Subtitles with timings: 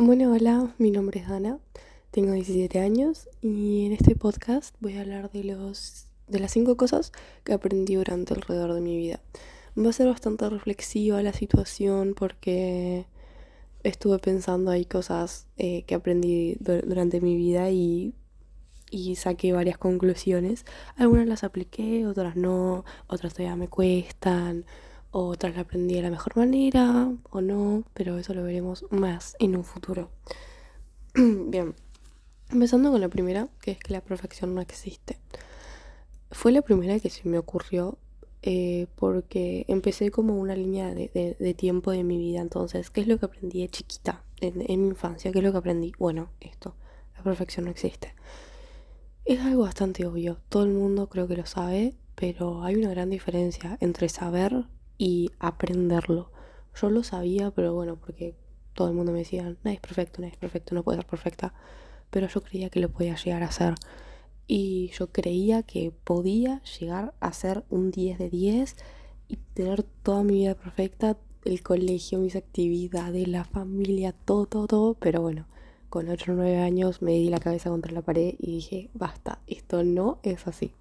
[0.00, 1.58] Bueno, hola, mi nombre es Dana,
[2.12, 6.76] tengo 17 años y en este podcast voy a hablar de, los, de las 5
[6.76, 7.10] cosas
[7.42, 9.18] que aprendí durante alrededor de mi vida.
[9.76, 13.06] Va a ser bastante reflexiva la situación porque
[13.82, 18.14] estuve pensando ahí cosas eh, que aprendí durante mi vida y,
[18.92, 20.64] y saqué varias conclusiones.
[20.94, 24.64] Algunas las apliqué, otras no, otras todavía me cuestan
[25.10, 29.56] otras la aprendí de la mejor manera o no, pero eso lo veremos más en
[29.56, 30.10] un futuro.
[31.14, 31.74] Bien,
[32.50, 35.18] empezando con la primera, que es que la perfección no existe.
[36.30, 37.98] Fue la primera que se me ocurrió
[38.42, 42.40] eh, porque empecé como una línea de, tiempo de mi vida.
[42.40, 45.32] Entonces, ¿qué es lo que aprendí de chiquita, en mi infancia?
[45.32, 45.92] ¿Qué es lo que aprendí?
[45.98, 46.74] Bueno, esto,
[47.16, 48.14] la perfección no existe.
[49.24, 53.10] Es algo bastante obvio, todo el mundo creo que lo sabe, pero hay una gran
[53.10, 54.64] diferencia entre saber
[54.98, 56.30] y aprenderlo.
[56.80, 58.34] Yo lo sabía, pero bueno, porque
[58.74, 61.54] todo el mundo me decía, nadie es perfecto, nadie es perfecto, no puede ser perfecta.
[62.10, 63.74] Pero yo creía que lo podía llegar a ser.
[64.46, 68.76] Y yo creía que podía llegar a ser un 10 de 10
[69.28, 74.94] y tener toda mi vida perfecta, el colegio, mis actividades, la familia, todo, todo, todo.
[74.94, 75.46] Pero bueno,
[75.88, 79.40] con 8 o 9 años me di la cabeza contra la pared y dije, basta,
[79.46, 80.72] esto no es así.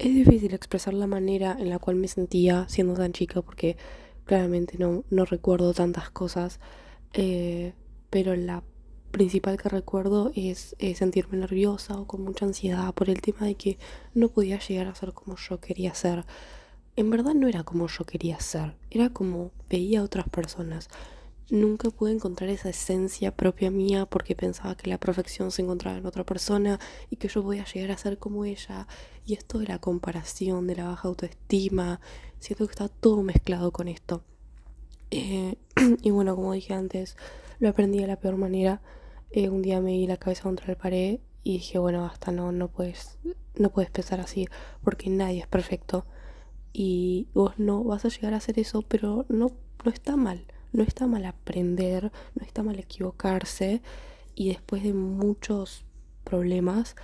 [0.00, 3.76] Es difícil expresar la manera en la cual me sentía siendo tan chica porque
[4.24, 6.58] claramente no, no recuerdo tantas cosas,
[7.12, 7.74] eh,
[8.08, 8.62] pero la
[9.10, 13.78] principal que recuerdo es sentirme nerviosa o con mucha ansiedad por el tema de que
[14.14, 16.24] no podía llegar a ser como yo quería ser.
[16.96, 20.88] En verdad no era como yo quería ser, era como veía otras personas
[21.50, 26.06] nunca pude encontrar esa esencia propia mía porque pensaba que la perfección se encontraba en
[26.06, 26.78] otra persona
[27.10, 28.86] y que yo podía llegar a ser como ella.
[29.26, 32.00] Y esto de la comparación, de la baja autoestima,
[32.38, 34.22] siento que está todo mezclado con esto.
[35.10, 35.56] Eh,
[36.02, 37.16] y bueno, como dije antes,
[37.58, 38.80] lo aprendí de la peor manera.
[39.30, 42.52] Eh, un día me di la cabeza contra la pared y dije, bueno, hasta no,
[42.52, 43.18] no puedes,
[43.56, 44.48] no puedes pensar así
[44.82, 46.06] porque nadie es perfecto.
[46.72, 49.52] Y vos no vas a llegar a hacer eso, pero no,
[49.84, 53.82] no está mal no está mal aprender, no está mal equivocarse
[54.34, 55.84] y después de muchos
[56.24, 56.96] problemas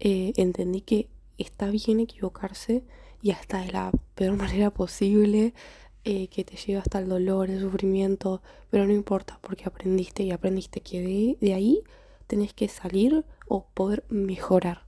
[0.00, 1.08] eh, entendí que
[1.38, 2.84] está bien equivocarse
[3.22, 5.54] y hasta de la peor manera posible
[6.04, 10.32] eh, que te lleva hasta el dolor, el sufrimiento, pero no importa porque aprendiste y
[10.32, 11.82] aprendiste que de, de ahí
[12.26, 14.84] tenés que salir o poder mejorar.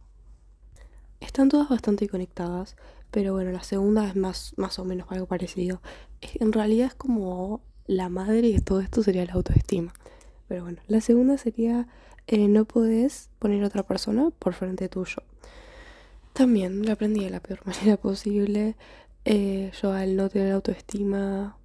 [1.21, 2.77] Están todas bastante conectadas,
[3.11, 5.81] pero bueno, la segunda es más, más o menos algo parecido.
[6.21, 9.95] En realidad es como la madre de todo esto sería la autoestima.
[10.49, 11.89] Pero bueno, la segunda sería
[12.27, 15.23] eh, no podés poner a otra persona por frente tuyo.
[16.33, 18.77] También lo aprendí de la peor manera posible.
[19.25, 21.57] Eh, yo al no tener autoestima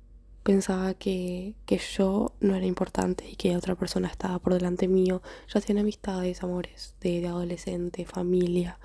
[0.44, 5.22] pensaba que, que, yo no era importante y que otra persona estaba por delante mío,
[5.54, 8.80] ya sean amistades, amores de, de adolescente, familia.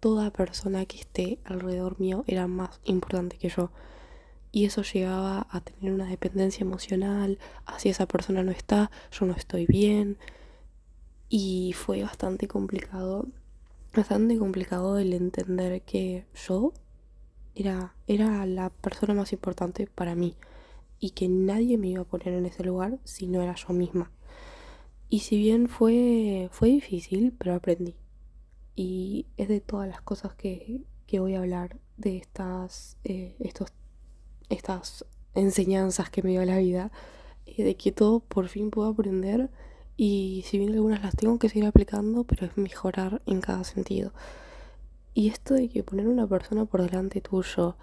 [0.00, 3.70] Toda persona que esté alrededor mío era más importante que yo
[4.54, 9.34] y eso llegaba a tener una dependencia emocional, así esa persona no está, yo no
[9.34, 10.16] estoy bien
[11.28, 13.26] y fue bastante complicado,
[13.96, 16.72] bastante complicado el entender que yo
[17.56, 20.36] era, era la persona más importante para mí
[21.00, 24.12] y que nadie me iba a poner en ese lugar si no era yo misma.
[25.08, 27.96] Y si bien fue, fue difícil, pero aprendí.
[28.76, 33.72] Y es de todas las cosas que, que voy a hablar de estas, eh, estos
[34.54, 35.04] estas
[35.34, 36.90] enseñanzas que me dio la vida,
[37.46, 39.50] eh, de que todo por fin puedo aprender
[39.96, 44.12] y si bien algunas las tengo que seguir aplicando, pero es mejorar en cada sentido.
[45.14, 47.76] Y esto de que poner una persona por delante tuyo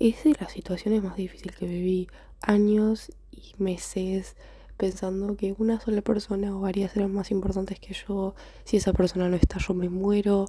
[0.00, 2.08] es de las situaciones más difíciles que viví.
[2.40, 4.36] Años y meses
[4.76, 8.34] pensando que una sola persona o varias eran más importantes que yo.
[8.64, 10.48] Si esa persona no está, yo me muero.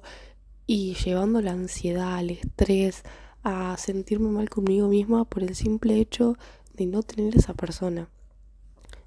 [0.66, 3.04] Y llevando la ansiedad, el estrés,
[3.48, 6.36] a sentirme mal conmigo misma por el simple hecho
[6.74, 8.10] de no tener esa persona.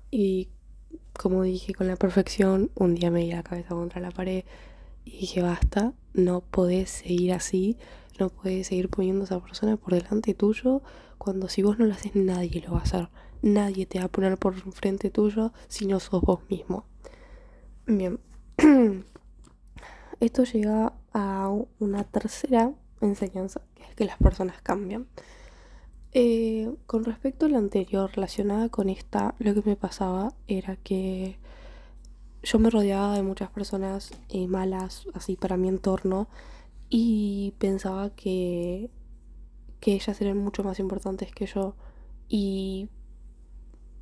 [0.10, 0.50] Y
[1.14, 4.44] como dije con la perfección, un día me di la cabeza contra la pared
[5.06, 7.78] y dije, basta, no podés seguir así,
[8.20, 10.82] no podés seguir poniendo a esa persona por delante tuyo
[11.20, 13.10] cuando si vos no lo haces nadie lo va a hacer.
[13.44, 16.86] Nadie te va a poner por frente tuyo si no sos vos mismo.
[17.86, 18.20] Bien.
[20.20, 22.74] Esto llega a una tercera
[23.08, 25.08] enseñanza, que es que las personas cambian.
[26.14, 31.38] Eh, con respecto a la anterior, relacionada con esta, lo que me pasaba era que
[32.44, 36.28] yo me rodeaba de muchas personas eh, malas, así para mi entorno,
[36.90, 38.90] y pensaba que,
[39.80, 41.76] que ellas eran mucho más importantes que yo.
[42.28, 42.90] Y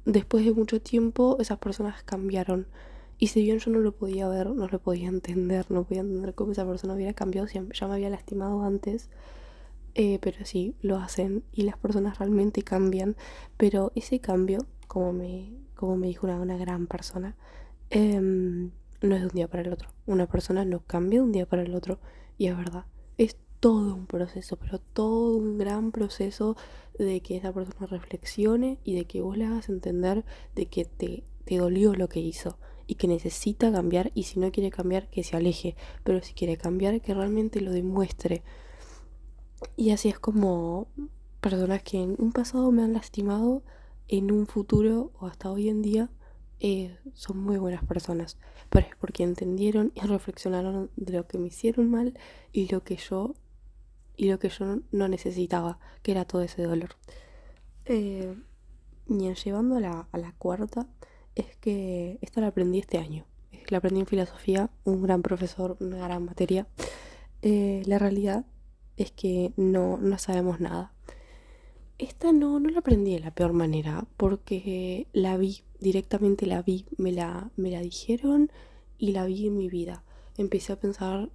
[0.05, 2.67] después de mucho tiempo esas personas cambiaron.
[3.21, 6.33] Y si bien yo no lo podía ver, no lo podía entender, no podía entender
[6.33, 9.09] cómo esa persona hubiera cambiado, si ya me había lastimado antes,
[9.93, 13.17] eh, pero sí, lo hacen y las personas realmente cambian,
[13.57, 17.35] pero ese cambio, como me, como me dijo una, gran persona,
[17.89, 18.71] em,
[19.01, 19.89] no es de un día para el otro.
[20.05, 21.99] Una persona no cambia de un día para el otro
[22.37, 22.85] y es verdad,
[23.17, 26.55] es todo un proceso, pero todo un gran proceso
[26.97, 30.23] de que esa persona reflexione y de que vos le hagas entender
[30.55, 32.57] de que te, te dolió lo que hizo
[32.89, 36.57] y que necesita cambiar y si no quiere cambiar que se aleje, pero si quiere
[36.57, 38.41] cambiar que realmente lo demuestre.
[39.77, 40.87] Y así es como
[41.39, 43.61] personas que en un pasado me han lastimado,
[44.07, 46.09] en un futuro o hasta hoy en día
[46.59, 48.39] eh, son muy buenas personas,
[48.71, 52.17] pero es porque entendieron y reflexionaron de lo que me hicieron mal
[52.51, 53.35] y lo que yo
[54.17, 56.95] y lo que yo no necesitaba, que era todo ese dolor.
[57.85, 58.35] Eh,
[59.07, 60.87] y llevando a la, a la cuarta,
[61.39, 63.25] es que esta la aprendí este año.
[63.67, 66.67] La aprendí en filosofía, un gran profesor, una gran materia.
[67.41, 68.45] Eh, la realidad
[68.97, 70.93] es que no, no sabemos nada.
[71.97, 76.85] Esta no, no la aprendí de la peor manera, porque la vi, directamente la vi,
[76.97, 78.51] me la, me la dijeron
[78.97, 80.03] y la vi en mi vida.
[80.37, 81.29] Empecé a pensar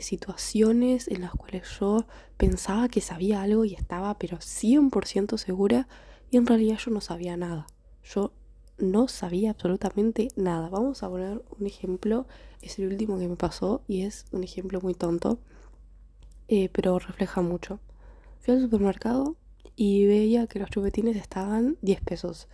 [0.00, 2.06] situaciones en las cuales yo
[2.36, 5.88] pensaba que sabía algo y estaba pero 100% segura
[6.30, 7.66] y en realidad yo no sabía nada.
[8.02, 8.32] Yo
[8.78, 10.68] no sabía absolutamente nada.
[10.68, 12.26] Vamos a poner un ejemplo,
[12.62, 15.38] es el último que me pasó y es un ejemplo muy tonto,
[16.48, 17.80] eh, pero refleja mucho.
[18.40, 19.36] Fui al supermercado
[19.76, 22.48] y veía que los chupetines estaban 10 pesos.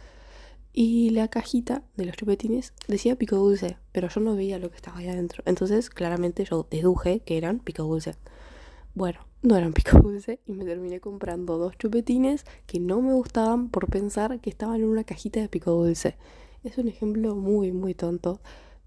[0.72, 4.76] Y la cajita de los chupetines decía pico dulce, pero yo no veía lo que
[4.76, 5.42] estaba ahí adentro.
[5.46, 8.14] Entonces, claramente yo deduje que eran pico dulce.
[8.94, 13.70] Bueno, no eran pico dulce y me terminé comprando dos chupetines que no me gustaban
[13.70, 16.16] por pensar que estaban en una cajita de pico dulce.
[16.62, 18.40] Es un ejemplo muy, muy tonto,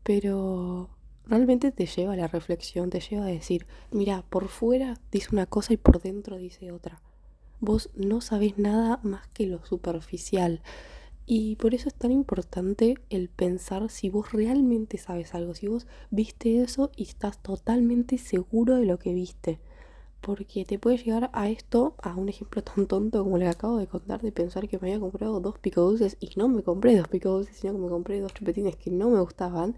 [0.04, 0.90] pero
[1.26, 5.48] realmente te lleva a la reflexión, te lleva a decir, mira, por fuera dice una
[5.48, 7.02] cosa y por dentro dice otra.
[7.60, 10.62] Vos no sabés nada más que lo superficial.
[11.26, 15.88] Y por eso es tan importante el pensar si vos realmente sabes algo, si vos
[16.12, 19.60] viste eso y estás totalmente seguro de lo que viste.
[20.26, 23.88] Porque te puede llegar a esto, a un ejemplo tan tonto como le acabo de
[23.88, 27.58] contar, de pensar que me había comprado dos dulces y no me compré dos dulces,
[27.58, 29.78] sino que me compré dos chupetines que no me gustaban.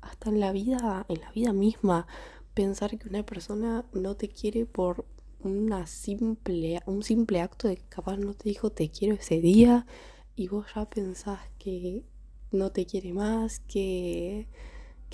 [0.00, 2.06] Hasta en la vida, en la vida misma,
[2.54, 5.04] pensar que una persona no te quiere por
[5.42, 9.86] una simple, un simple acto de que capaz no te dijo te quiero ese día
[10.36, 12.04] y vos ya pensás que
[12.52, 14.48] no te quiere más, que,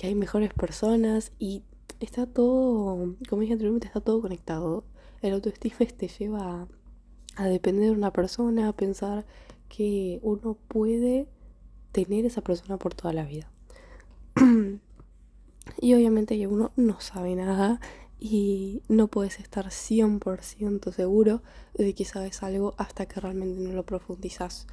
[0.01, 1.63] hay mejores personas y
[1.99, 4.83] está todo, como dije anteriormente, está todo conectado.
[5.21, 6.67] El autoestima te lleva
[7.35, 9.25] a, depender de una persona, a pensar
[9.69, 11.27] que uno puede
[11.91, 13.51] tener esa persona por toda la vida.
[15.81, 17.79] y obviamente que uno no sabe nada
[18.19, 21.43] y no puedes estar 100% seguro
[21.73, 24.67] de que sabes algo hasta que realmente no lo profundizas.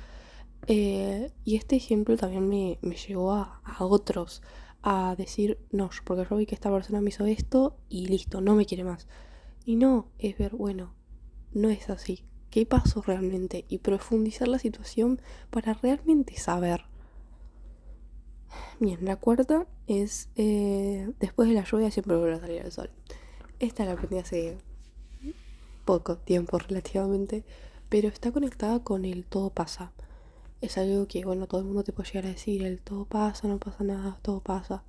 [0.67, 4.43] Eh, y este ejemplo también me, llevó a, otros
[4.86, 8.54] a decir, no, porque yo vi que esta persona me hizo esto y listo, no
[8.54, 9.08] me quiere más.
[9.64, 10.92] Y no, es ver, bueno,
[11.54, 12.22] no es así.
[12.50, 13.64] ¿Qué pasó realmente?
[13.70, 16.84] Y profundizar la situación para realmente saber.
[18.79, 22.91] Bien, la cuarta es, eh, después de la lluvia siempre vuelve a salir el sol.
[23.60, 24.58] Esta la aprendí hace
[25.86, 27.43] poco tiempo relativamente,
[27.88, 29.93] pero está conectada con el todo pasa
[30.64, 33.48] es algo que, bueno, todo el mundo te puede llegar a decir, el todo pasa,
[33.48, 34.84] no pasa nada, todo pasa.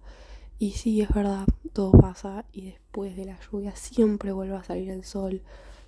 [0.57, 4.89] Y sí, es verdad, todo pasa y después de la lluvia siempre vuelve a salir
[4.89, 5.41] el sol.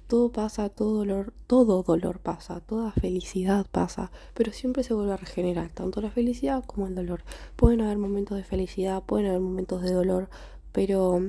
[0.08, 5.18] Todo pasa, todo dolor, todo dolor pasa, toda felicidad pasa, pero siempre se vuelve a
[5.18, 7.24] regenerar, tanto la felicidad como el dolor.
[7.56, 10.30] Pueden haber momentos de felicidad, pueden haber momentos de dolor,
[10.72, 11.22] pero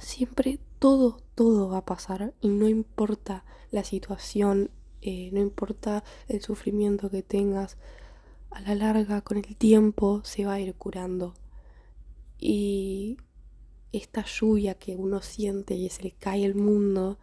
[0.00, 4.70] siempre todo, todo va a pasar y no importa la situación
[5.06, 7.76] eh, no importa el sufrimiento que tengas,
[8.50, 11.34] a la larga, con el tiempo, se va a ir curando.
[12.38, 13.18] Y
[13.92, 17.18] esta lluvia que uno siente y se le cae el mundo,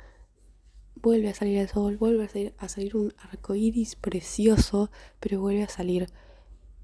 [1.02, 5.70] vuelve a salir el sol, vuelve a salir, un arco iris precioso, pero vuelve a
[5.70, 6.08] salir.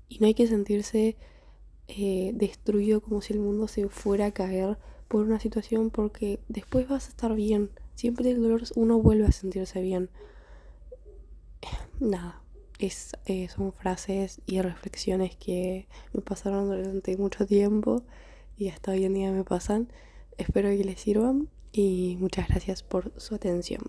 [0.10, 1.16] Y no hay que sentirse
[1.90, 6.90] eh, destruido como si el mundo se fuera a caer por una situación, porque después
[6.90, 7.70] vas a estar bien.
[7.94, 10.10] Siempre el dolor uno vuelve a sentirse bien
[12.00, 12.42] nada,
[12.80, 18.04] es, eh, son frases y reflexiones que me pasaron durante mucho tiempo
[18.58, 19.92] y hasta hoy en día me pasan.
[20.38, 23.82] Espero que les sirvan y muchas gracias por su atención.